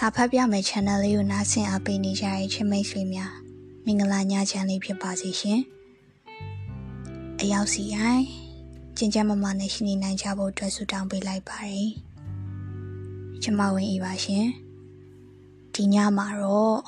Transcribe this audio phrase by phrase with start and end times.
[0.00, 3.32] စာဖတ်ပြမယ့် channel လေးကိုနားဆင်အားပေးနေကြတဲ့ချင်းမိတ်ဆွေများ
[3.84, 5.60] မင်္ဂလာညချမ်းလေးဖြစ်ပါစေရှင်။
[7.40, 8.24] အရောက်စီရိုင်း
[8.96, 11.88] ကျင်ကြမမနဲ့ရှင်နေနိုင်ကြဖို့အတွက်ဆုတောင်းပေးလိုက်ပါတယ်။
[13.42, 14.46] ကျမဝင်အေးပါရှင်။
[15.74, 16.80] ဒီညမှာတော့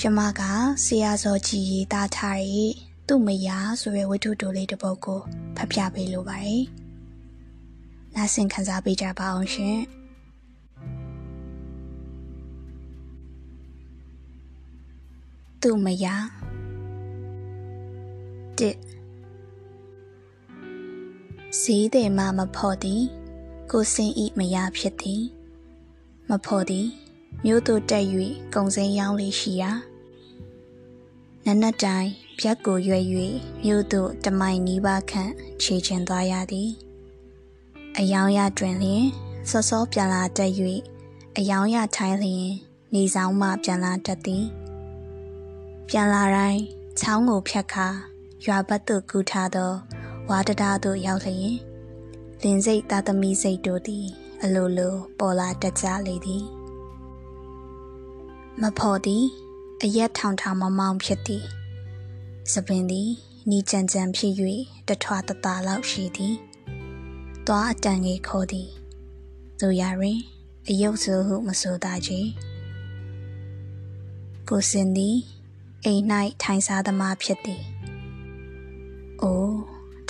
[0.00, 0.42] ကျမက
[0.84, 2.72] ဆရာစောကြည်ရေးသားထားတဲ့
[3.06, 5.20] သူ့မယားဆိုတဲ့ဝတ္ထုတိုလေးတစ်ပုဒ်ကို
[5.56, 6.62] ဖတ်ပြပေးလိုပါတယ်။
[8.14, 9.78] နားဆင်ခံစားပေးကြပါအောင်ရှင်။
[15.64, 16.26] သူ့မယား
[18.58, 18.76] တစ်
[21.60, 23.02] စီးတယ်မှမဖော်သည်
[23.70, 25.22] ကိုစင်ဤမယားဖြစ်သည်
[26.30, 26.86] မဖော်သည်
[27.44, 28.04] မြို့သို့တက်၍
[28.54, 29.72] ကုံစိမ်းရောင်းလေးရှိရာ
[31.46, 33.04] နနက်တိုင်းပြက်ကိုရွယ်၍
[33.64, 36.70] မြို့သို့တမိုင်နီးပါးခန့်ခြေချင်သွားရသည်
[37.98, 39.06] အယောင်ရတွင်လျင်
[39.50, 40.52] စောစောပြန်လာတက်၍
[41.36, 42.48] အယောင်ရထိုင်းလျင်
[42.94, 44.44] နေဆောင်မှပြန်လာတတ်သည်
[45.88, 46.62] ပြန်လာတိုင်း
[47.00, 47.86] ချောင်းကိုဖြတ်ခါ
[48.46, 49.72] ရွာဘက်သို့ကူထားသော
[50.30, 51.54] ဝါတတာသို့ရောက်လျင်
[52.42, 54.06] လင်စိတ်သားသမီးစိတ်တို့သည်
[54.42, 56.44] အလိုလိုပေါ်လာတတ်ကြလေသည်
[58.60, 59.24] မဖော်သည်
[59.82, 61.44] အရက်ထောင်ထောင်မမောင်ဖြစ်သည်
[62.52, 63.10] စပင်သည်
[63.50, 64.32] နီကြံကြံဖြစ်၍
[64.88, 66.34] တထွာတတာလောက်ရှိသည်
[67.46, 68.68] သွားအတန်ကြီးခေါ်သည်
[69.60, 70.18] သူရရင်
[70.68, 72.20] အယုတ်ဆိုဟုမဆိုသားချေ
[74.48, 75.16] ကိုစင်သည်
[75.86, 76.04] အိမ်၌
[76.42, 77.62] ထိုင်စားသမားဖြစ်သည်။
[79.22, 79.58] အိုး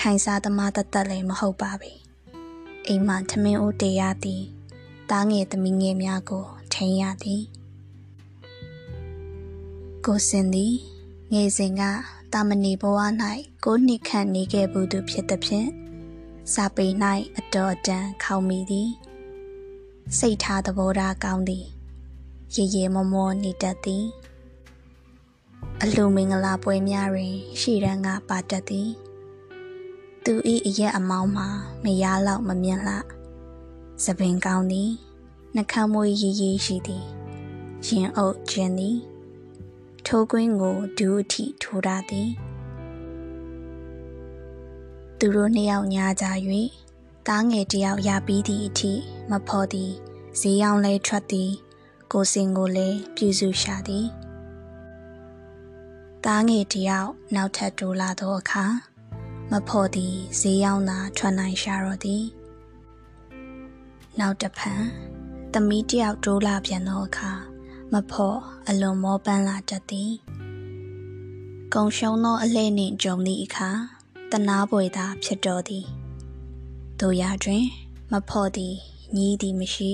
[0.01, 1.93] ထိုင်စားသမားတသက်လည်းမဟုတ်ပါပေ။
[2.87, 4.43] အိမ်မှထမင်းအိုးတေရသည်။
[5.11, 7.43] တားငယ်သမီးငယ်များကိုထိန်ရသည်။
[10.07, 10.75] ကိုစင်သည်
[11.33, 11.83] ငယ်စဉ်က
[12.33, 12.99] တာမဏီဘဝ၌
[13.65, 15.69] ကိုနှစ်ခန့်နေခဲ့ဘူးသူဖြစ်သည်ဖြင့်
[16.53, 16.87] စာပေ၌
[17.39, 18.91] အတော်အတန်ခေါမိသည်။
[20.19, 21.65] စိတ်ထားသဘောထားကောင်းသည်။
[22.55, 24.07] ရေရေမောမောနေတတ်သည်။
[25.83, 28.91] အလူမင်္ဂလာပွဲများတွင်ရှေ့တန်းကပါတတ်သည်
[30.25, 31.49] သူဤအရက်အမောင်းမှာ
[31.85, 32.95] မရလောက်မမြင်လှ
[34.05, 34.91] သပင်ကောင်းသည်
[35.55, 37.05] နှခမ်းမွေးရီရီရှိသည်
[37.87, 38.99] ရင်အုပ်ကျင်းသည်
[40.07, 42.31] ထိုးကွင်းကိုဒူးအထိထိုးရသည်
[45.19, 46.27] သူတို့နှစ်ယောက်ညာကြ၍
[47.29, 48.93] တားငယ်တယောက်ရပြီးသည့်အထိ
[49.31, 49.93] မဖော်သည်
[50.41, 51.51] ဈေးရောင်းလဲထွက်သည်
[52.13, 54.07] ကိုစင်ကိုလည်းပြုစုရှာသည်
[56.29, 58.65] သားငယ်တယောက်နောက်ထပ်တိုးလာသောအခါ
[59.51, 62.25] မဖော်သည်ဈေးရောက်သာထွက်နိုင်ရှာတော့သည်
[64.19, 64.83] နောက်တစ်ဖန်
[65.53, 67.31] သမီးတယောက်တိုးလာပြန်သောအခါ
[67.93, 70.13] မဖော်အလွန်မောပန်းလာတတ်သည်
[71.75, 73.71] ကုံရှုံသောအလှဲ့နှင့်ကြုံသည့်အခါ
[74.33, 75.87] တနာပွေသာဖြစ်တော်သည်
[77.01, 77.65] တို့ရတွင်
[78.13, 78.75] မဖော်သည်
[79.17, 79.93] ညီးသည်မရှိ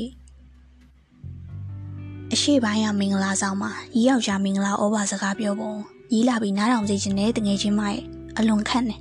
[2.33, 5.75] အရှိပိုင်းကမင်္ဂလာဆောင်မှာညီယောက်ျားမင်္ဂလာဩဘာစကားပြောပုံ
[6.13, 8.01] ညီးလာပြီးနားထောင်စေချင်တဲ့တငယ်ချင်းမရဲ့
[8.39, 8.97] အလွန်ခန့်နေ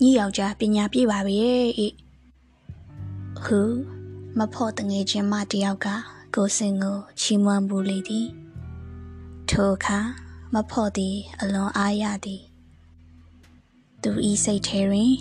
[0.00, 1.34] ညီယောက်ျားပညာပြည့်ပါပဲ
[1.78, 1.94] အေး
[3.44, 3.60] ဟု
[4.38, 5.86] မဖို့တငယ်ချင်းမတယောက်က
[6.34, 8.28] ကိုစင်ကိုချီးမွမ်းပူလေသည်
[9.48, 9.98] ထိုအခါ
[10.54, 12.42] မဖို့သည်အလွန်အားရသည်
[14.02, 15.12] သူဤစိတ်ထဲတွင်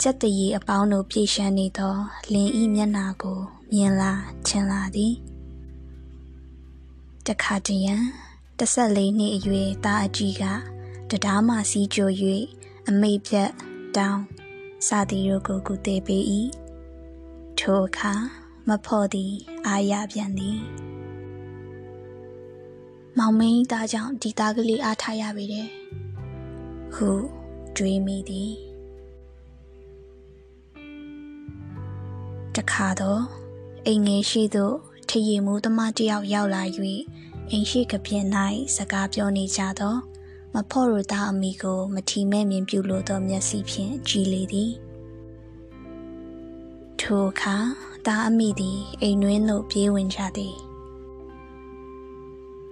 [0.00, 1.94] စက်တရီအပေါင်းတို့ပြည့်ရှမ်းနေသော
[2.32, 3.38] လင်ဤမျက်နာကို
[3.72, 4.12] မြင်လာ
[4.46, 5.14] ချင်လာသည်
[7.26, 8.04] တခါတည်းရန်
[8.58, 10.44] 14နှစ်အရွယ်သားအကြီးက
[11.10, 12.10] တရားမှစီးကြို၍
[12.88, 13.50] အမိတ်ပြတ်
[13.96, 14.22] တောင်း
[14.86, 16.18] စာသည်တို့ကိုကုသေးပေ၏
[17.58, 18.12] ထိုအခါ
[18.68, 19.32] မဖော်သည်
[19.66, 20.58] အာရပြန်သည်
[23.18, 25.68] မောင်မင်းသားကြောင့်ဒီသားကလေးအားထားရပေတယ်
[26.94, 27.10] ဟု
[27.76, 28.52] တွေးမိသည်
[32.56, 33.22] တခါတော့
[33.86, 34.74] အိမ်ငယ်ရှိသို့
[35.08, 36.62] ထရီမူသမားတယောက်ရောက်လာ၍
[37.50, 38.26] အိမ်ရှိကပြင်း၌
[38.76, 39.94] စကားပြောနေကြသော
[40.54, 44.72] မဖော့ရသားအမိကို မထီမဲ့မြင်ပြုလိုသောမျက်စိဖြင့်ကြည်လေသည်
[47.00, 47.56] ထိုအခါ
[48.06, 50.54] သားအမိသည်အိမ်တွင်းသို့ပြေးဝင်ကြသည်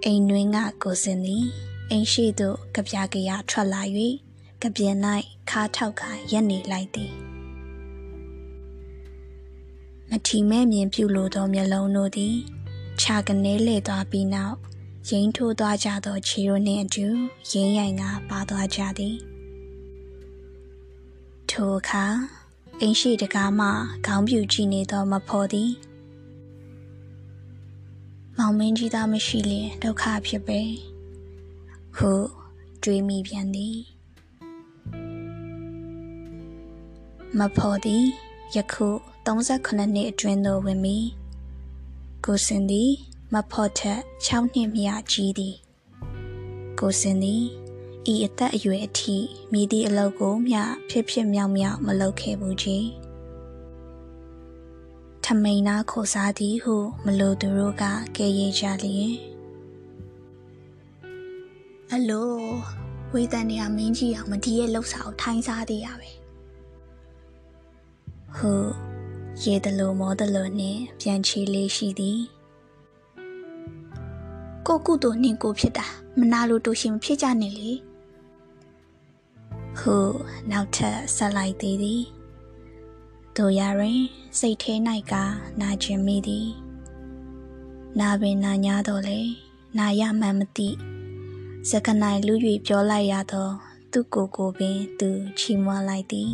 [0.05, 1.45] အိမ်တွင်းကကိုစင်သည်
[1.89, 3.81] အိမ်ရှိသို့ကြပြကြရထွက်လာ၍
[4.61, 4.97] ကြပြင်း၌
[5.49, 7.11] ခါထောက်ကရက်နေလိုက်သည်
[10.09, 12.35] မထီမဲ့မြင်ပြုလိုသောမျက်လုံးတို့သည်
[13.01, 14.57] ခြာကနေလဲသွားပြီးနောက်
[15.09, 17.07] ရင်းထိုးသွားကြသောခြေတို့နှင့်အတူ
[17.51, 19.17] ရင်းရိုင်ကပါသွားကြသည်
[21.49, 22.05] ထိုအခါ
[22.81, 23.67] အိမ်ရှိတကားမှ
[24.05, 25.71] ခေါင်းပြူကြည့်နေသောမဖော်သည်
[28.37, 30.61] မောင်မင်းကြီးသားမရှိလျင်ဒုက္ခဖြစ်ပဲ
[31.97, 32.11] ဟု
[32.83, 33.77] တွေးမိပြန်သည်
[37.39, 38.05] မဖော်သည်
[38.55, 38.87] ယခု
[39.25, 40.97] 38နှစ်အတွင်းသို့ဝင်မီ
[42.27, 42.91] ကိုစင်သည်
[43.33, 45.55] မမဖော်ထက်6နှစ်မြကြီးသည်
[46.79, 47.43] ကိုစင်သည်
[48.11, 49.15] ဤအသက်အရွယ်အထိ
[49.51, 52.87] မိသည့်အလုပ်ကိုမျှဖြစ်ဖြစ်မြောက်မြောက်မလုပ်ခဲ့ဘူးကြီး
[55.23, 56.75] ထမိန်နာခိုစားသည်ဟု
[57.05, 57.83] မလိုသူတို့က
[58.17, 59.13] ကဲရဲကြလျင်
[61.93, 62.31] အလို
[63.11, 66.09] ဝေးတန်နေရမင်းကြီးအောင်မဒီရဲ့လှုပ်စာကိုထိုင်းစားသေးရပဲ
[68.37, 68.92] ဟု
[69.41, 72.19] ရေတလိုမောတလိုနှင့်ပြန်ချီလေးရှိသည်
[74.67, 75.85] ကိုကုတို့နှင်ကိုဖြစ်တာ
[76.19, 77.71] မနာလို့တူရှင်မဖြစ်ကြနဲ့လေ
[79.79, 79.95] ဟု
[80.51, 82.03] နောက်ထပ်ဆက်လိုက်သေးသည်
[83.37, 84.01] တို့ရရင်
[84.39, 84.73] စိတ်ထဲ၌
[85.11, 85.13] က
[85.61, 86.47] နာကျင်မိသည်
[87.99, 89.19] နာပင်နာညာတော့လေ
[89.77, 90.69] နာရမှန်မသိ
[91.69, 92.33] စကနိုင်လူ၍
[92.65, 93.49] ပြောလိုက်ရသော
[93.91, 95.09] သူ့ကိုယ်ကိုပင်သူ
[95.39, 96.31] ချီးမွမ်းလိုက်သည်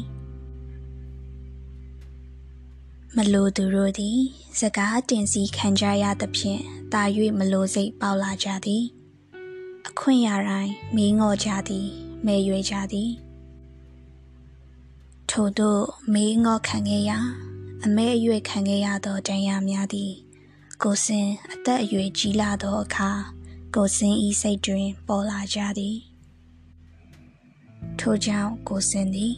[3.17, 4.19] မလိုသူတို့သည်
[4.59, 6.61] စကားတင်စီခံကြရသဖြင့်
[6.94, 7.03] တာ၍
[7.39, 8.83] မလိုစိတ်ပေါလာကြသည်
[9.88, 11.88] အခွင့်ရတိုင်းမင်းငောကြသည်
[12.25, 13.11] မဲရွေကြသည်
[15.29, 15.83] ထို့သို့
[16.13, 17.19] မေးငေါခံခဲ့ရာ
[17.85, 20.11] အမဲအရွယ်ခံခဲ့ရသောတန်ရာများသည်
[20.83, 23.09] ကိုစင်အသက်အရွယ်ကြီးလာသောအခါ
[23.75, 25.97] ကိုစင်ဤစိတ်တွင် ပေါ်လာကြသည်
[28.00, 29.33] ထို့ကြောင့်ကိုစင်သည်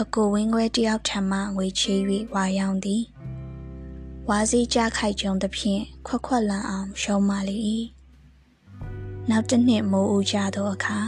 [0.00, 2.00] အကိုဝင်းခွဲတယောက်ထံမှငွေချေး၍
[2.34, 3.02] ဝါရောင်းသည်
[4.28, 7.56] ဝါစီကြခိုက်ကြုံသဖြင့်ခွက်ခွက်လန်အောင်ရှုံးမလေ၏
[9.30, 10.98] နောက်တစ်နှစ်မိုးဦးကြသောအခါ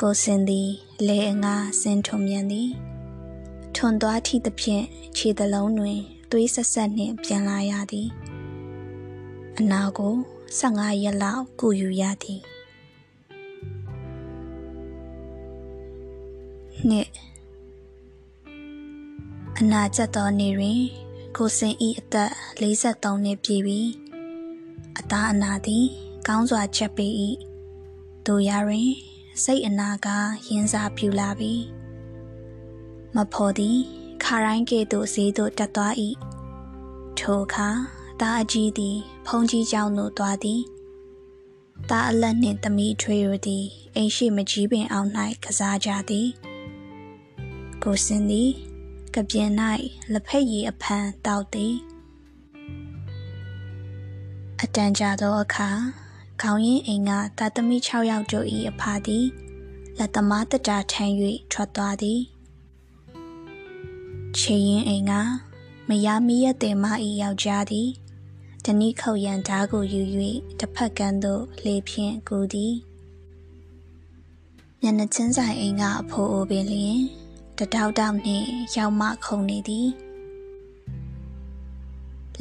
[0.00, 0.70] ကိုစင်သည်
[1.06, 2.70] လေအငါဆင်းထုံမြန်သည်
[3.74, 4.84] ထွန်သွားထိသဖြင့်
[5.16, 5.98] ခြေသလုံးတွင်
[6.30, 8.08] သွေးဆက်ဆက်နှင့်ပြန်လာရသည်
[9.58, 10.14] အနာကို
[10.58, 12.40] 15ရက်လောက်ကုယူရသည်
[16.90, 17.33] နှစ်အ
[19.72, 20.80] နာကျက်သောနေ့တွင်
[21.36, 23.88] ကိုစင်ဤအသက်43နှစ်ပြည့်ပြီး
[24.98, 25.84] အသားအနာသည်
[26.28, 27.06] ကောင်းစွာချက်ပေ၏
[28.26, 28.88] တို့ရတွင်
[29.42, 30.08] စိတ်အနာက
[30.48, 31.62] ရင်းစားပြူလာပြီး
[33.14, 33.76] မဖော်သည်
[34.24, 35.94] ခါရိုင်းကဲ့သို့ဈေးသို့တက်သွား၏
[37.18, 37.68] ထိုအခါ
[38.20, 38.96] သားအကြီးသည်
[39.26, 40.60] ဖုန်ကြီးကျောင်းသို့သွားသည်
[41.90, 43.64] သားအလက်နှင့်သမီးထွေတို့သည်
[43.94, 45.10] အိမ်ရှိမကြီးပင်အောင်၌
[45.44, 46.28] ကစားကြသည်
[47.82, 48.50] ကိုစင်သည်
[49.14, 49.52] ကပြင်း၌
[50.12, 51.74] လက်ဖက်ရည်အဖန်တောက်သည်
[54.60, 55.70] အတန်ကြာသောအခါ
[56.42, 59.26] ခေါင်းရင်းအိမ်ကသားသမီး6ယောက်တို့၏အဖသည်
[59.98, 61.12] လက်သမားတတာထမ်း၍
[61.52, 62.20] ထွက်သွားသည်
[64.38, 65.12] ချေရင်အိမ်က
[65.88, 67.88] မယားမီးရတဲ့မဤယောက်ျားသည်
[68.64, 70.02] တနီးခုတ်ရန်ဓာကိုယူ၍
[70.58, 72.74] တစ်ဖက်ကန်းသို့လေဖြင့်ကူသည်
[74.80, 77.23] မျက်နှာချင်းဆိုင်အိမ်ကအဖိုးအိုပင်လျင်
[77.58, 79.88] တတောက်တောက်နှင့်ရောက်မှခုန်နေသည်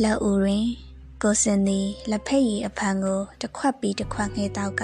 [0.01, 0.65] လက်ဦးတွင်
[1.21, 4.83] ကိုစင်သည်လက်ဖက်ရည်အဖန်ကိုတစ်ခွက်ပြီးတစ်ခွက်ငှဲတောက်က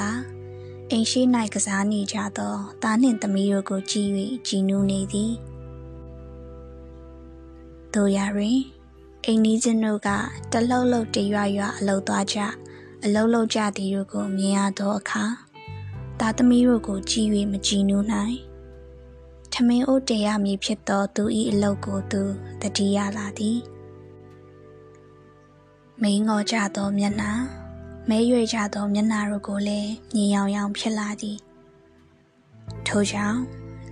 [0.91, 1.21] အိမ်ရှိ၌
[1.53, 4.09] ကစားနေကြသောသားနှင့်သမီးတို့ကိုကြည့်၍
[4.47, 5.31] ကြည်နူးနေသည်
[7.93, 8.59] တို့ရတွင်
[9.25, 10.09] အိမ်နီးချင်းတို့က
[10.51, 12.37] တလှုပ်လှုပ်တရွရွအလုသွားကြ
[13.03, 15.23] အလုလုကြသည်တို့ကိုမြင်ရသောအခါ
[16.19, 18.48] သားသမီးတို့ကိုကြည်၍မကြည်နူးနိုင်ထ
[19.67, 22.21] မင်းအိုးတရမည်ဖြစ်သောသူ၏အလုကိုသူ
[22.61, 23.59] တတိယလာသည်
[26.01, 27.31] မိန်ငေါ်ကြသောမျက်နှာ
[28.09, 31.37] မဲရွေကြသောမျက်နှာတို့ကိုလည်းမြင်ရောင်ရောင်ဖြစ်လာသည်
[32.87, 33.39] ထို့ကြောင့်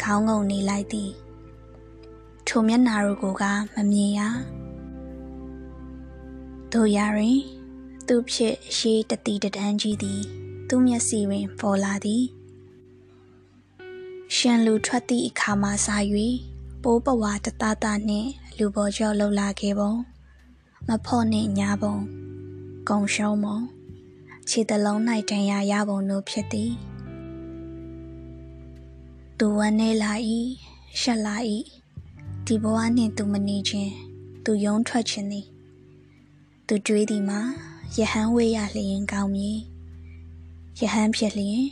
[0.04, 1.12] ခေါင်းငုံနေလိုက်သည်
[2.48, 3.44] ထိုမျက်နာတို့ကိုက
[3.76, 4.22] မမြင်ရ
[6.74, 7.40] တို့ရရင်
[8.08, 10.22] သူဖြစ်ရှေးတတိတတန်းကြီးသည်
[10.68, 12.24] သူမျက်စီတွင်ပေါ်လာသည်
[14.36, 15.88] ရှင်လူထွက်သည့်အခါမှစ၍
[16.84, 19.94] ပိုးပဝါတတတနှင့် လူပေါ်ကျော်လှလာခဲ့ပုံ
[20.88, 21.96] မဖော့နှင့်ညာပုံ
[22.90, 23.58] ကုံရှုံးပုံ
[24.50, 26.72] ခြေတလုံး၌တန်ရာရပုံတို့ဖြစ်သည်
[29.38, 30.14] သူဝန်းနေလာ၏
[31.00, 31.36] ရှက်လာ၏
[32.46, 33.94] ဒီဘဝနှင့်သူမနေခြင်း
[34.46, 35.48] သူယုံထွက်ခြင်းသည်
[36.68, 37.42] သူတွေးသည်မှာ
[37.96, 39.58] ယဟန်ဝေးရလျင်ကောင်းမည်
[40.80, 41.66] ယဟန်ဖြစ်လျင်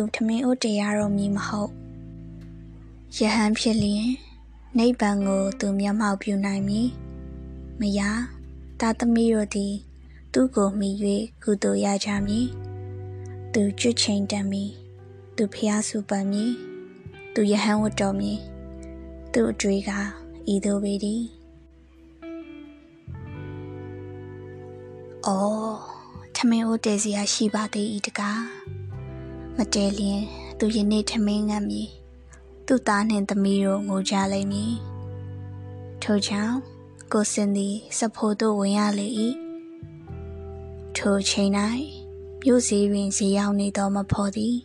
[0.00, 1.72] သူထမင်းအိုးတရားတော်မည်မဟုတ်
[3.16, 4.06] ယဟန်ဖြစ်လျင်
[4.78, 6.88] နိဗ္ဗာန်ကို သူမျက်မှောက်ပြုနိုင်မည်
[7.80, 8.22] မယား
[8.80, 9.74] တာသမီးတို့သည်
[10.32, 10.90] သူ့ကိုမိ၍
[11.44, 12.46] ကုသိုလ်ရကြမည်
[13.52, 14.70] သူကျွတ်ချိန်တမ်းမည်
[15.36, 16.52] သူဖျားစုပန်မည်
[17.34, 18.38] သူယဟန်ဝတ်တော်မည်
[19.32, 19.90] သူ့အတွေ့က
[20.52, 21.22] ဤသို့ပေသည်။
[25.26, 25.72] အော်
[26.36, 28.40] ထမင်းအိုးတဲစီယာရှိပါသေးဤတကား
[29.60, 30.22] မတဲလျင်
[30.58, 31.88] သူယနေ့ထမင်းငတ်မည်
[32.66, 34.74] သူ့သားနှင့်သမီးတို့ငိုကြလိမ့်မည်
[36.02, 36.56] ထို့ကြောင့်
[37.12, 39.08] ကိုစင်သည်စဖို့တို့ဝင်ရလေ၏
[40.96, 41.50] ထိုချိန်၌
[42.42, 44.56] မြို့စည်းတွင်ဈေးရောက်နေသောမဖော်သည်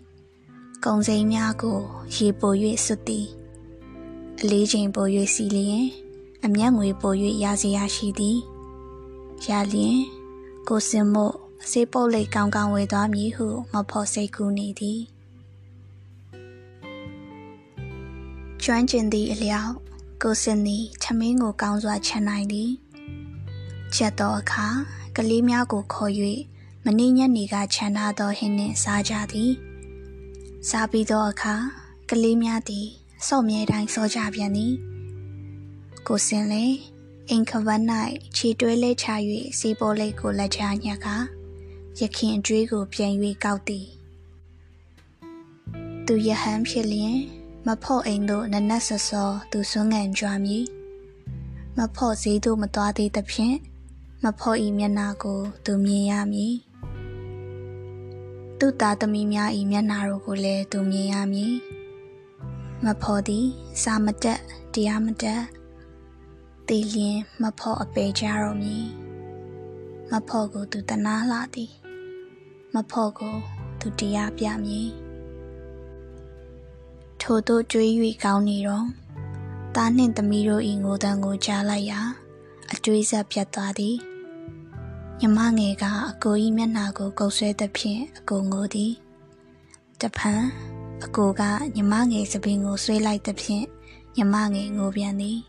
[0.86, 1.80] ကုံစိမ်းများကို
[2.16, 2.54] ရေပို၍
[2.86, 3.28] စွတ်သည်
[4.40, 5.86] အလေးချိန်ပို၍စီလျင်
[6.46, 8.40] အမျက်ငွေပို၍ရစီရရှိသည်
[9.48, 9.98] ရလျင်
[10.68, 15.00] ကိုစင်မို့ အစေးပုတ်လိတ်ကောင်းကောင်းဝေသွားမည်ဟုမဖော်စိတ်ကူးနေသည်
[18.64, 19.74] ကျွမ်းကျင်သည့်အလျောက်
[20.24, 22.72] ကိုစင်သည်ထမင်းကိုကောင်းစွာချန်နိုင်သည်
[23.96, 24.68] ချက်သောအခါ
[25.16, 26.12] ကလေးများကိုခေါ်၍
[26.86, 29.52] မနေ့ညနေကခြံထားသောဟင်းနှင့်စားကြသည်
[30.70, 31.56] စားပြီးသောအခါ
[32.10, 32.88] ကလေးများသည်
[33.28, 34.74] စော့မြဲတိုင်းစောကြပြန်သည်
[36.08, 36.76] ကိုစင်လည်း
[37.30, 37.84] အိမ်ခဝတ်၌
[38.36, 39.08] ခြေတွဲလဲချ၍
[39.58, 41.08] စီပေါ်လိတ်ကိုလက်ချညက်က
[42.00, 43.88] ရခင်အကျွေးကိုပြန်၍ကောက်သည်
[46.06, 47.18] သူရဟန်းဖြစ်လျင်
[47.68, 50.66] မဖော့အိမ်သို့နနက်စောစောသူဆွမ်းငံကြွမည်
[51.78, 53.58] မဖော့ဈေးသို့မသွားသေးသဖြင့်
[54.24, 56.56] မဖော့ဤမျက်နာကို သူမြင်ရမည်
[58.60, 61.54] သူ့သားသမီးများဤမျက်နာတို့ကိုလည်းသူမြင်ရမည်
[62.86, 63.46] မဖော်သည်
[63.84, 64.40] စာမတက်
[64.74, 65.42] တရားမတက်
[66.68, 68.86] တေလျင်မဖော်အပေကြတော့မည်
[70.12, 71.83] မဖော်ကိုသူတနာလာသည်
[72.74, 73.36] မဖော်ကို
[73.80, 74.90] သူတရားပြမည်
[77.22, 77.92] ထို့သို့ကြွေး၍
[78.24, 78.88] ကောင်းနေတော့
[79.76, 82.00] သားနှင့်သမီးတို့ဤငိုတန်ကိုကြားလိုက်ရာ
[82.74, 83.96] အကျွေးဆက်ပြတ်သွားသည်
[85.20, 88.92] ညမငယ်ကအကိုကြီးမျက်နှာကိုကုပ်ဆွဲသဖြင့်အကိုငိုသည်
[90.02, 90.44] တဖန်
[91.06, 91.42] အကိုက
[91.76, 93.66] ညမငယ်စပင်ကိုဆွဲလိုက်သဖြင့်
[94.18, 95.40] ညမငယ်ငိုပြန်သည်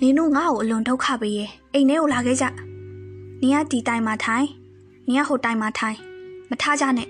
[0.00, 2.46] နင်တို့ငါ့ကိုအလွန်ဒုက္ခပေးရဲ့အိမ်ထဲကိုလာခဲ့ကြ
[3.42, 4.46] နင်ကဒီတိုင်မှာထိုင်
[5.08, 5.98] နင်ကဟိုတိုင်မှာထိုင်
[6.50, 7.08] မထားကြနဲ့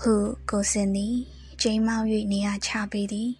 [0.00, 0.14] ဟု
[0.50, 1.14] ကိုစင်သည်
[1.62, 3.30] ကျိမ်းမောင်း၍နေရာချပေးသည်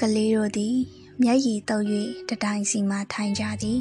[0.00, 0.76] ကလေးတို့သည်
[1.22, 1.84] မျက်ရည်တုပ်၍
[2.28, 3.78] တတိုင်းစီမှထိုင်ကြသည်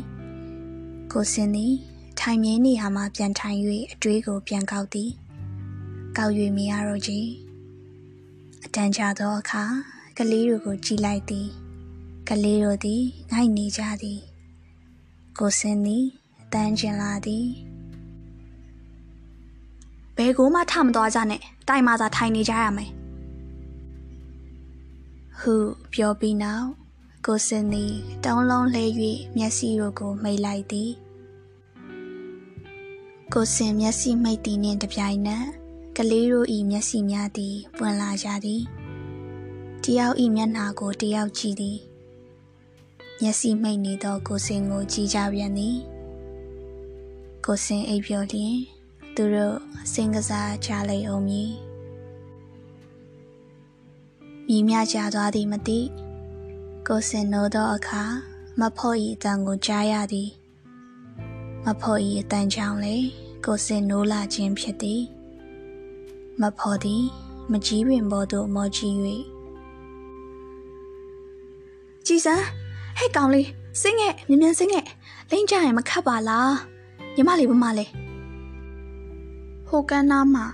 [1.11, 1.73] ကိုစင်သည်
[2.19, 3.57] ထိုင်မြင်းနေရာမှပြန်ထိုင်၍
[3.91, 5.09] အတွေးကိုပြန်ကောက်သည်
[6.17, 7.11] ကောက်၍မရတော့ကြ
[8.65, 9.63] အတန်ကြာသောအခါ
[10.17, 11.47] ကလေးတို့ကိုကြည်လိုက်သည်
[12.31, 14.19] ကလေးတို့သည်ငိုက်နေကြသည်
[15.39, 16.05] ကိုစင်သည်
[16.41, 17.47] အတန်းကျင်လာသည်
[20.15, 22.91] ဘယ်ကိုမှထမသွားကြနဲ့တိုင်မှသာထိုင်နေကြရမယ်
[25.39, 25.55] ဟု
[25.93, 26.67] ပြောပြီးနောက်
[27.25, 27.93] ကိုစင်သည်
[28.25, 28.85] တောင်းလုံးလှဲ၍
[29.37, 30.91] မျက်စိတို့ကိုမိတ်လိုက်သည်
[33.33, 35.45] ကိုစင်မျက်စိမိတ်သည်နှင့်တပြိုင်နက်
[35.97, 38.61] ကလေးတို့၏မျက်စိများသည်ပွင့်လာကြသည်
[39.83, 41.79] တယောက်၏မျက်နှာကိုတယောက်ကြည့်သည်
[43.21, 45.77] မျက်စိမိတ်နေသောကိုစင်ကိုကြည့်ကြပြန်သည်
[47.45, 48.55] ကိုစင်အိပ်ပျော်လျင်
[49.15, 49.57] သူတို့
[49.93, 51.51] စင်ကစားကြလိမ့်အောင်မည်
[54.47, 55.79] မြည်မြကြသွားသည်မသိ
[56.87, 58.03] ကိုစင်နိုးသောအခါ
[58.59, 60.29] မဖို့ဤအတန်ကိုကြားရသည်
[61.65, 62.95] မဖို့ဤအတန်ကြောင့်လေ
[63.45, 65.01] ကိုစင်နိုးလာခြင်းဖြစ်သည်
[66.41, 67.03] မဖို့သည်
[67.51, 68.93] မကြီးပင်ပေါ်သို့မော်ကြီး၍
[72.07, 72.45] ကြည်စမ်း
[72.99, 73.47] ဟဲ့ကောင်လေး
[73.81, 74.85] စင်းငဲ့မြန်မြန်စင်းငဲ့
[75.31, 76.53] လိမ့်ကြရင်မခတ်ပါလား
[77.15, 77.91] ညီမလေးဘမလေး
[79.67, 80.45] ဟိုကန်းနာမှာ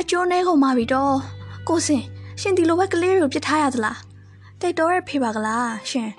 [0.00, 1.16] အကျိုးနဲ့ဟိုမှာပြီတော့
[1.68, 2.04] ကိုစင်
[2.40, 3.98] ရှင်ဒီလိုပဲကလေးတွေကိုပြစ်ထားရသလား
[4.60, 6.10] တိတ်တော့ရဖေးပါကလားရှင်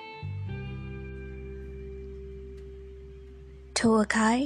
[3.76, 4.42] ထိုအခိုင်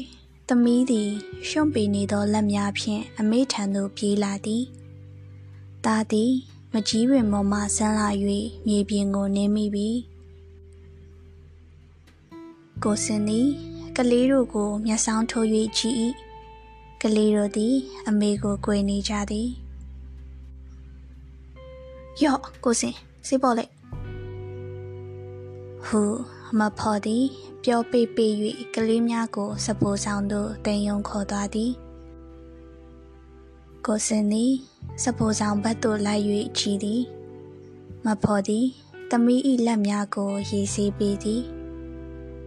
[0.49, 1.11] သမီးသည်
[1.49, 4.63] ရှုံပေနေသောလက်များဖြင့်အမေထံသို့ပြေးလာသည်။
[5.87, 6.33] ဒါသည်
[6.75, 8.09] မကြီးပင်ပေါ်မှဆန်းလာ၍
[8.67, 9.89] မြေပြင်ကိုနင်းမိပြီ။
[12.85, 13.47] ကိုစင်သည်
[13.97, 15.47] ကလေးတို့ကိုမျက်စောင်းထိုး၍
[15.79, 15.97] ကြည့်၏။
[17.03, 17.75] ကလေးတို့သည်
[18.09, 19.49] အမေကိုကြွေနေကြသည်။
[22.23, 23.73] ယော့ကိုစင်စေးပေါ်လိုက်
[25.87, 26.01] ဟူ
[26.59, 27.25] မဖော်သည်
[27.65, 28.27] ပြောပေပေ၍
[28.75, 31.71] ကလေးများကိုစပိုဆောင်သို့တင်ယုံခေါ်သွားသည်
[33.87, 34.53] ကိုစင်သည်
[35.03, 36.23] စပိုဆောင်ဘက်သို့လိုက်၍
[36.59, 37.03] ကြည်သည်
[38.07, 38.67] မဖော်သည်
[39.11, 41.43] သမီး၏လက်များကိုရေဆေးပေးသည်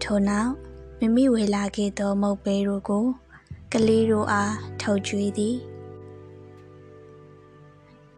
[0.01, 0.51] ထို့နောက်
[0.99, 3.05] မိမိဝေလာခဲ့သောမုတ်ပဲတို့ကို
[3.71, 5.55] ကလေးတို့အားထုတ်ကြွေးသည်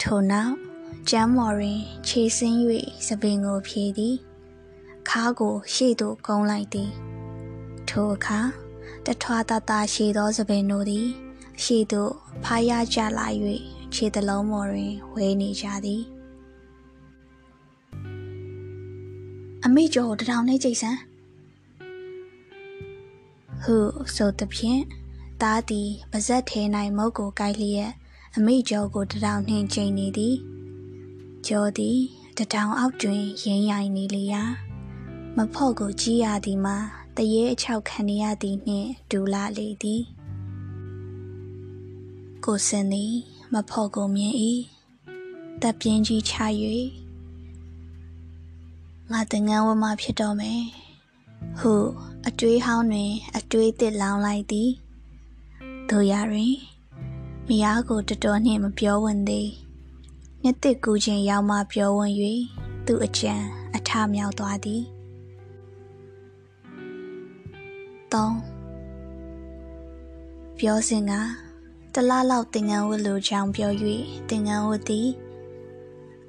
[0.01, 0.55] ထို့နောက်
[1.09, 2.57] ကျမ်းမော်တွင်ခြေဆင်း၍
[3.07, 4.15] စပင်ကိုဖြေသည်
[5.09, 6.91] ခါကိုရှေ့သို့ကုန်းလိုက်သည်
[7.89, 8.39] ထိုအခါ
[9.05, 11.07] တထွားတတာရှည်သောစပင်တို့သည်
[11.63, 12.11] ရှေ့သို့
[12.43, 13.27] ဖားရကြလာ၍
[13.93, 16.03] ခြေတလုံးမော်တွင်ဝဲနေကြသည်
[19.65, 20.99] အမိကျော်တထောင်နဲ့ကြိတ်ဆန်း
[23.63, 23.75] ဟု
[24.15, 24.81] ဆိုသဖြင့်
[25.41, 26.61] သားသည်ပါဇက်ထဲ၌
[26.97, 27.91] မုတ်ကိုကိုက်လျက်
[28.35, 30.35] အမိကျော်ကိုတထောင်နှင့်ချိန်နေသည်
[31.47, 31.97] ကျော်သည်
[32.37, 34.43] တထောင်အောက်တွင်ရင်ရိုင်နေလေရာ
[35.37, 36.77] မဖော့ကိုကြီးရသည်မှာ
[37.17, 40.01] တရေအချောက်ခံရသည်နှင့်ဒူလာလေသည်
[42.45, 43.13] ကိုစင်သည်
[43.53, 44.33] မဖော့ကိုမြင်၏
[45.61, 46.33] တပ်ပြင်းကြီးချ၍
[49.11, 50.61] ငါတငန်းဝမဖြစ်တော့မယ်
[51.59, 51.73] ဟု
[52.27, 54.69] အတွေးဟောင်းတွင် အတွေးတစ်လောင်လိုက်သည်
[55.89, 56.53] တို့ရတွင်
[57.47, 59.49] မယားကိုတော်တော်နှင့်မပြောဝင်သေး
[60.43, 62.13] နှစ်တစ်ကူချင်းရောက်မှပြောဝင်၍
[62.85, 63.33] သူ့အကြံ
[63.75, 64.83] အထမြောက်သွားသည်
[68.11, 68.13] 3
[70.57, 71.13] ပြောစဉ်က
[71.99, 73.71] တလားလောက်တင်ငန်းဝတ်လိုကြောင်ပြော၍
[74.29, 75.09] တင်ငန်းဝတ်သည်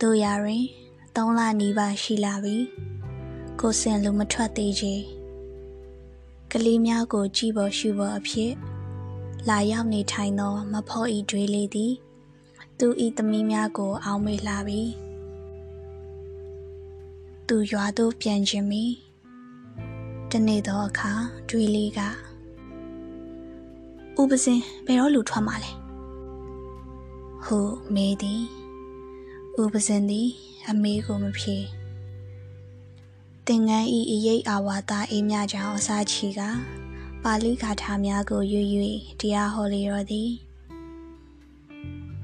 [0.01, 0.65] တို့ရတွင်
[1.15, 2.57] 3လနီးပါးရှိလာပြီ
[3.61, 4.95] ကိုစင်လူမထွက်သေးချေ
[6.53, 8.53] ကလေးများကိုကြည်ပေါ်ရှုပေါ်အဖြစ်
[9.49, 11.93] လာရောက်နေထိုင်သောမဖော့ဤတွေးလေးသည်
[12.79, 14.83] သူဤသမီးများကို အောင်းမေးလာပြီ
[17.49, 18.85] သူရွာသို့ပြန်ခြင်းမီ
[20.31, 21.13] တနေ့သောအခါ
[21.49, 22.28] တွေးလေးက
[24.21, 25.71] ဥပစင်ဘယ်တော့လူထွက်มาလဲ
[27.45, 27.59] ဟု
[27.95, 28.43] မေးသည်
[29.63, 30.29] ဥပစင်သည်
[30.69, 31.57] အမေးကိုမဖြေ
[33.47, 36.41] တင်ငန်းဤအရေးအာဝါဒအေးမြကြောင့်အစာချီက
[37.23, 38.85] ပါဠိဂါထာများကိုရွရွ
[39.21, 40.31] တရားဟောလေရောသည်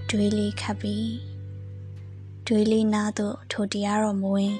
[0.08, 1.10] တွေးလေးခပ်ပြီး
[2.46, 4.54] တွေးလေးနာသို့ထိုတရားတော်မဝင်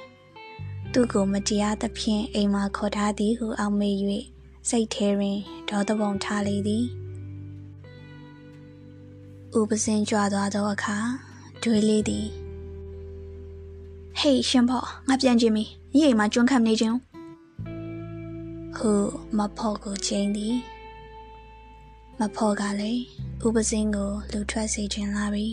[0.93, 3.95] သူ့ကိုမတရားသဖြင့်အိမ်မှာခေါ်ထားသည်ဟုအောက်မေ့၍
[4.69, 5.39] စိတ်ထဲတွင်
[5.69, 6.85] ဒေါသပုံထားလေသည်
[9.59, 10.97] ဥပစင်ကြွသွားသောအခါ
[11.63, 12.27] တွေးလေးသည်
[14.19, 16.97] ဟေးရှင်ဖော်ငါပြန်ကြည့်မီညီအိမ်မှာကျွန်းခတ်နေခြင်း
[18.77, 18.93] ဟု
[19.39, 20.57] မဖော်ကိုချိန်သည်
[22.21, 23.03] မဖော်ကလည်း
[23.47, 25.49] ဥပစင်းကိုလူထွက်စေခြင်းလာပြီ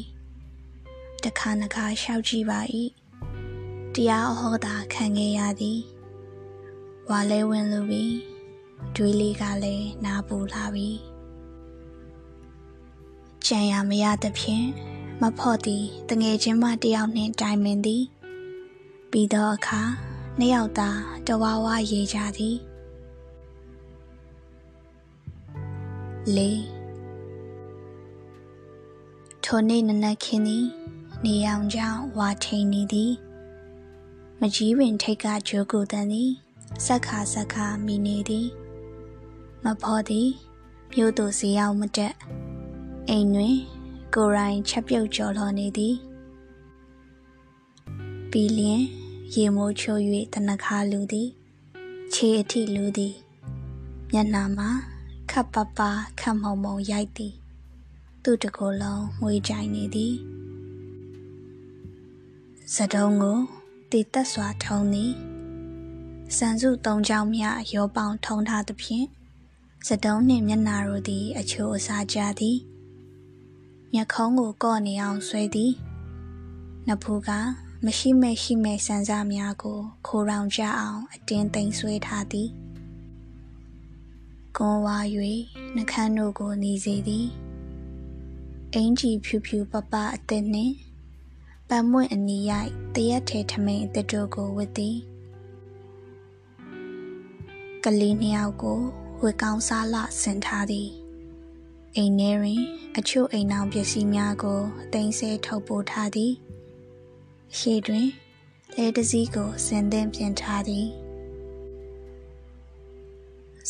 [1.23, 2.59] တခါနခါရှောက်ကြည့်ပါ၏
[3.93, 5.79] တရားဟောတာခံခဲ့ရသည်
[7.09, 8.05] ဝါလဲဝင်လူပြီ
[8.95, 11.10] တွေးလေးကလည်းနားပူလာပြီ
[13.47, 14.67] ကြံရမရသဖြင့်
[15.21, 18.03] မဖော့သည်တငယ်ချင်းမတယောက်နှင့်တိုင်ပင်သည်
[19.11, 19.81] ပြီးသောအခါ
[20.37, 20.89] နှစ်ယောက်သာ
[21.27, 22.57] တဝါဝါရေကြသည်
[26.35, 26.63] လေး
[29.43, 30.65] ထိုနေ့နနက်ခင်းသည်
[31.25, 33.13] နေအောင်ကြောင့်ဝါထိန်နေသည်
[34.39, 36.31] မကြီးပင်ထိတ်ကဂျိုကိုတန်သည်
[36.85, 38.47] ဆက်ခါဆက်ခါမိနေသည်
[39.63, 40.29] မဖော်သည်
[40.93, 42.13] မြို့သူစီရောက်မတက်
[43.09, 43.55] အိမ်တွင်
[44.13, 45.95] ကိုရိုင်းချက်ပြုတ်ကြော်လော်နေသည်
[48.31, 48.81] ပြီးလျင်
[49.35, 50.01] ရေမိုးချိုး၍
[50.33, 51.29] တနခါလူသည်
[52.13, 53.13] ခြေအထိလူသည်
[54.11, 54.69] မျက်နှာမှာ
[55.31, 55.79] ခပ်ပပ
[56.19, 57.33] ခပ်မုံမုံရိုက်သည်
[58.23, 60.13] သူ့တကိုယ်လုံးငွေကြိုင်နေသည်
[62.73, 63.39] စတုံးကို
[63.91, 65.11] တည်တက်စွာထုံသည်
[66.37, 69.05] စံစုသုံးချောင်းမြရောပေါင်ထုံထားသဖြင့်
[69.87, 72.57] စတုံးနှင့်မျက်နာတို့သည် အချိုးအစားကြသည်
[73.93, 75.73] မျက်ခုံးကိုကော့နေအောင်ဆွဲသည်
[76.87, 77.29] နဖူးက
[77.85, 82.49] မရှိမဲ့ရှိမဲ့စံစားများကို ခိုးရောင်ကြအောင်အတင်းသိမ်းဆွဲထားသည်
[84.57, 84.97] ကွန်ဝါ၍
[85.75, 87.27] နှခမ်းတို့ကိုနေစေသည်
[88.73, 90.73] အင်ကြီးဖြူဖြူပပအသက်နှင့်
[91.69, 94.97] ပမွင့်အနီရိုက်တရက်ထဲထမိန်အသက်တို့ကိုဝတ်သည်
[97.83, 98.79] ကလေးနှစ်ယောက်ကို
[99.21, 101.00] ဝေကောင်းစားလဆင်ထားသည်
[101.97, 102.61] အိမ်ထဲတွင်
[102.97, 104.59] အချို့အိမ်အောင်ပစ္စည်းများကို
[104.93, 106.33] တင်ဆဲထုတ်ပို့ထားသည်
[107.57, 108.07] ရှေ့တွင်
[108.75, 110.87] လဲတစည်းကိုစင်သင်ပြင်ထားသည်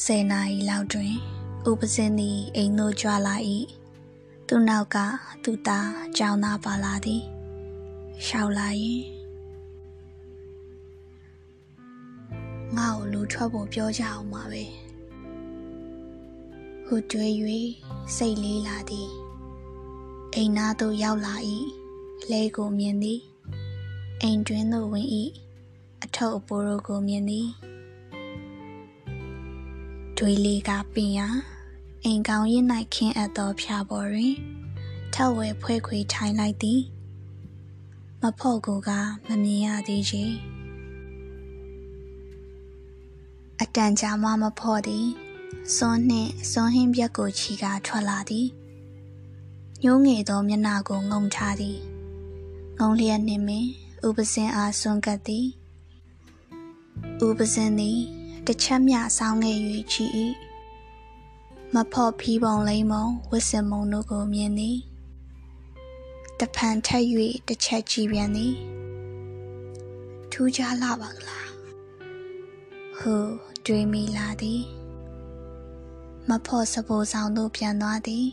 [0.04, 1.14] ဆယ်နာရီလောက်တွင်
[1.70, 3.36] ဥပစင်းသည်အိမ်သို့ကြွလာ၏
[4.48, 4.98] သူနောက်က
[5.44, 7.24] သူသားကြောင်းသားပါလာသည်
[8.26, 9.04] ရှောက်လာရင်
[12.78, 14.64] ငါ့ကိုလူထွက်ဖို့ပြောကြအောင်ပါပဲ
[16.94, 17.34] ဟိုတွေး၍
[18.16, 19.10] စိတ်လေးလာသည်
[20.36, 21.36] အိမ်သားသို့ရောက်လာ၏
[22.32, 23.20] လဲကိုမြင်သည်
[24.22, 25.08] အိမ်တွင်သို့ဝင်၏
[26.04, 27.48] အထုပ်အပိုးတို့ကိုမြင်သည်
[30.18, 31.28] တွေးလေးကပင်ရာ
[32.04, 34.34] အိမ်ကောင်းရင်၌ခင်းအပ်သောဖြာပေါ်တွင်
[35.14, 36.82] ထဝဲဖွဲခွေထိုင်လိုက်သည်
[38.22, 38.90] မဖို့ကိုက
[39.28, 40.24] မမြင်ရသေးချေ
[43.62, 45.08] အတန်ကြာမှမဖို့သည်
[45.76, 48.47] စွန်းနှင့်စွန်းဟင်းပြက်ကိုချီကထွက်လာသည်
[49.84, 51.78] ညိုးငယ်သောမျက်နှာကိုငုံထားသည်
[52.80, 53.65] ငုံလျက်နှင့်ပင်
[54.08, 55.47] ဥပစင်အားစွန့်ကပ်သည်
[57.28, 58.00] ဥပစင်သည်
[58.45, 59.58] တစ်ချက်မျှဆောင်းခဲ့၍
[59.91, 60.06] ချီ၏
[61.74, 64.78] မဖော့ဖီးပုံလိမ့်မုံဝစ်စင်မုံတို့ကိုမြင်သည်
[66.39, 67.06] တဖန်ထက်၍
[67.47, 68.54] တစ်ချက်ကြည့်ပြန်သည်
[70.32, 71.50] ထူးခြားလာပါကလား
[72.97, 73.15] ဟု
[73.65, 74.81] တွေးမိလာသည်
[76.30, 78.28] မဖို့စပိုးဆောင်သို့ပြန်သွားသည်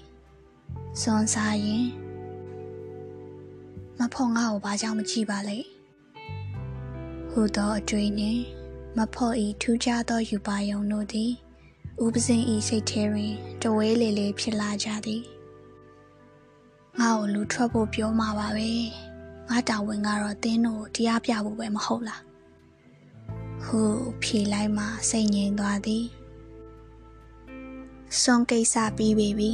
[1.00, 1.86] စွန်စားရင်
[3.98, 5.58] မဖို့ငါ့ကိုဘာကြောင့်မကြည့်ပါလဲ
[7.30, 8.42] ဟုသောအတွေ့နှင့်
[8.96, 11.32] မဖို့ဤထူးခြားသောယူပါယုံတို့သည်
[12.04, 15.22] ဥပစင်ဤစိတ်ထဲတွင်တဝဲလေလေဖြစ်လာကြသည်
[16.98, 18.70] ငါ့ကိုလူထွက်ဖို့ပြောမှာပါပဲ
[19.48, 22.22] ငါတာဝန်ကတော့တင်းတို့တရားပြဖို့ပဲမဟုတ်လား
[23.64, 23.80] ဟု
[24.22, 26.04] ဖြေလိုက်မှစိတ်ငြိမ်သွားသည်
[28.16, 29.52] စွန်ကိစ္စပြီးပြီပြီ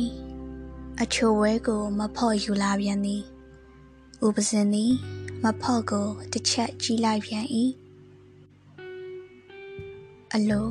[1.01, 3.23] အချိုဝဲကို မဖော့ယူလာပြန်သည်
[4.27, 4.93] ဥပစင်သည်
[5.45, 7.45] မဖော့ကိုတစ်ချက်ကြည့်လိုက်ပြန်၏
[10.35, 10.69] အလို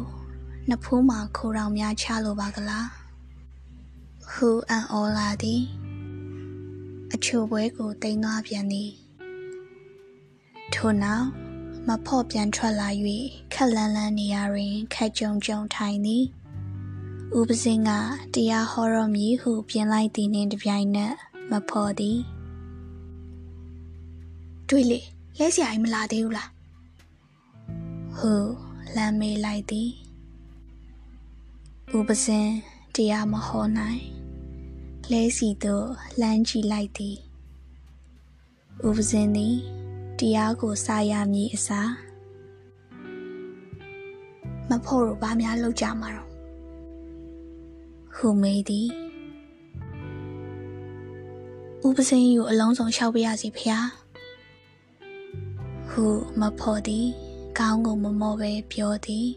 [0.67, 2.87] နှစ်ဖူးမှာခိုးတော်များချလိုပါကလား
[4.31, 5.61] ဟူအန်အောလာသည်
[7.13, 8.91] အချိုပွဲကိုတင်သွားပြန်သည်
[10.73, 11.27] ထို့နောက်
[11.87, 12.89] မဖော့ပြန်ထွက်လာ၍
[13.53, 16.25] ခက်လန်းလန်းနေရာတွင်ခက်ကြုံကြုံထိုင်သည်
[17.39, 17.91] ဥပစင်းက
[18.33, 21.13] တရားဟောတော်မူဟုပြင်လိုက်သည်နှင့်တပြိုင်နက်
[21.51, 22.19] မဖော်သည်
[24.67, 24.99] တွေးလေ
[25.39, 26.49] လဲစရာအိမ်မလာသေးဘူးလား
[28.17, 28.33] ဟု
[28.95, 29.89] လမ်းမေးလိုက်သည်
[31.97, 32.47] ဥပစင်
[32.95, 34.01] တရားမဟောနိုင်
[35.11, 35.87] လဲစီသို့
[36.19, 37.17] လှမ်းကြည့်လိုက်သည်
[38.87, 39.55] ဥပစင်သည်
[40.19, 41.91] တရားကိုစာရမည်အစား
[44.69, 46.32] မဖို့တော့ဘာများလောက်ကြမှာတော့
[48.15, 48.89] ဟုမေးသည်
[51.87, 53.87] ဥပစင်းကိုအလုံးစုံလျှောက်ပြရစီဖျား
[55.89, 56.05] ဟု
[56.39, 57.07] မဖို့သည်
[57.59, 59.27] ကောင်းကိုမမောပဲပြောသည်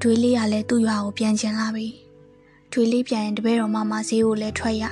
[0.00, 1.88] တွေးလေးကလည်းသူ့ရွာကိုပြန်ကျင်လာပြီ
[2.72, 4.84] တွေးလေးပြန်ရင်တပည့်တော်မမဈေးကိုလည်းထွက်ရ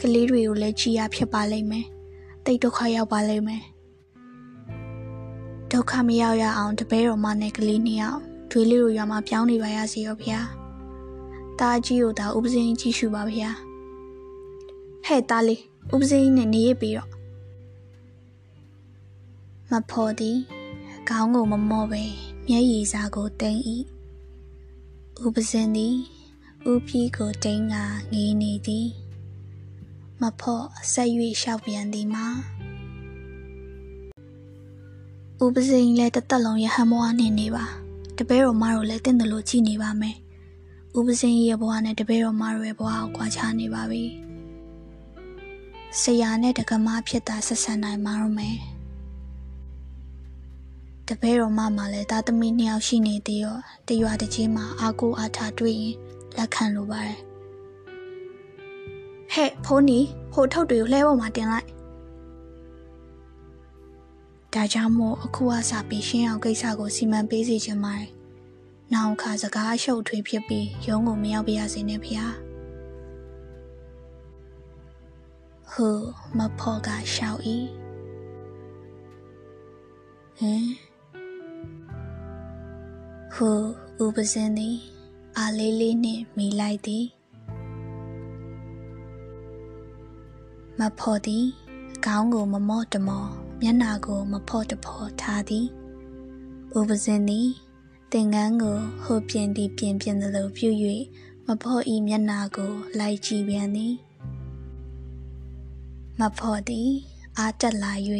[0.00, 1.86] ကလေးတွေကိုလည်းကြည်ရဖြစ်ပါလိမ့်မယ်
[2.44, 3.62] တိတ်ဒုက္ခရောက်ပါလိမ့်မယ်
[5.72, 10.30] ဒုက္ခမရောက်ရအောင်တပည့်တော်မနဲ့ကလေးနှစ်ယောက် တွေးလေးတို့ရွာမှာပြောင်းနေပါရစေရောဖေ။
[11.58, 13.38] တားကြီးကိုဒါဥပစင်းကြီးရှုပါဖေ။
[15.06, 15.60] ဟဲ့တားလေး
[15.94, 17.10] ဥပစင်းနဲ့နေရပြီးတော့
[19.70, 20.38] မဖော်သည်
[21.08, 22.02] ခေါင်းကိုမမော့ပဲ
[22.46, 23.60] မျက်ရည်စာကိုတိမ်၏
[25.24, 25.94] ဥပစင်သည်
[26.70, 27.74] ဥပြီးကိုတိမ်က
[28.12, 28.86] ငေးနေသည်
[30.20, 31.10] မဖော့ဆက်၍
[31.42, 32.26] ရှောက်ပြန်သည်မှာ
[35.44, 37.64] ဥပစင်လည်းတသက်လုံးရဟန်းဘဝနဲ့နေပါ
[38.18, 40.16] တပည့်တော်မတို့လည်းတင့်တယ်လို့ကြည်နေပါမယ်
[40.98, 44.04] ဥပစင်ရဲ့ဘဝနဲ့တပည့်တော်မတို့ရဲ့ဘဝကိုကြွားချနေပါပြီ
[46.00, 48.56] ဆရာနဲ့တက္ကမဖြစ်တာဆက်ဆံနိုင်မှာရောမယ်
[51.08, 53.56] တပည့်တော်မမှလည်းသားသမီးနှစ်ယောက်ရှိနေသေးရော
[53.88, 55.94] တရွာတကြီးမှာအာကိုအားထားတွေ့ရင်
[56.36, 57.18] လက်ခံလိုပါတယ်
[59.32, 59.98] ဟဲ့ဖိုးနီ
[60.32, 61.66] ဟိုထုတ်တွေကိုလှဲပေါ်မှာတင်လိုက်
[64.54, 68.10] ဒါကြောင့်မို့အခုအစားပြီးရှင်းအောင်ကိစ္စကိုစီမံပေးစီခြင်းပါတယ်။
[68.92, 72.14] နောက်ခါစကားရှုပ်ထွေးဖြစ်ပြီးရုံးကိုမရောက်ပြရစေနဲ့ဖေ။
[75.72, 75.96] ဟို
[76.38, 77.40] မဖော်ကရှောက်၏
[80.38, 80.66] ဟင်
[83.34, 83.60] ဟို
[84.04, 84.76] ဥပစင်းသည်
[85.38, 87.04] အာလေးလေးနှင့်မိလိုက်သည်
[90.78, 91.44] မဖော်သည်
[92.04, 95.66] ခေါင်းကိုမမော့တမော့ မျက်နာကိုမဖော့တဖော့ထားသည်
[96.78, 97.48] ဥပစင်းသည်
[98.12, 100.68] သင်္ကန်းကိုဟိုပြင်သည်ပြင်ပြင်သလိုပြု၍
[101.46, 103.94] မဖော့ဤမျက်နာကို လိုက်ကြည့်ပြန်သည်
[106.20, 106.88] မဖော့သည်
[107.38, 107.92] အာတက်လာ၍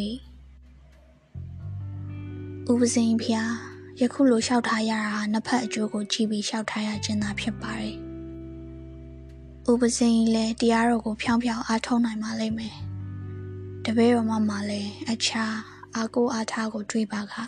[2.71, 3.53] ဥပစင်းဖျား
[4.01, 7.95] ယခုလိုလျှောက်ထားရတာနှစ်ဖက်အကျိုးကိုကြည့်ပြီးလျှောက်ထားရခြင်းသာဖြစ်ပါတယ်
[9.71, 12.88] ဥပစင်းလည်းတရားတော်ကိုဖြောင်းဖြောင်းအားထုတ်နိုင်ပါလိမ့်မယ်
[13.91, 15.55] တပည့်တော်မမလည်းအခြား
[15.95, 17.43] အာကိုအားထားကိုတွေးပါကဟာ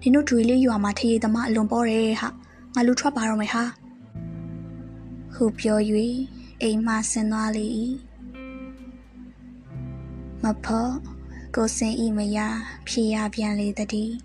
[0.00, 2.28] နင်တို့တွေးလေးရွာမှာထရေသမားအလွန်ပေါ်တယ်ဟာ
[2.74, 3.64] ငါလူထွက်ပါတော့မယ်ဟာ
[5.34, 5.78] ဟုပြော၍
[6.62, 7.64] အိမ်မှဆင်းသွားလေ၏
[10.42, 10.92] မဖော့
[11.54, 12.48] ကိုစင်ဤမယာ
[12.86, 14.16] ဖြေရပြန်လေတည်း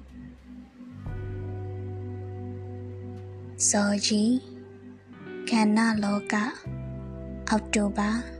[3.69, 4.34] ဇော်ကြီး
[5.50, 6.34] ကဏ္ဍလောက
[7.50, 8.35] အောက်တိုဘာ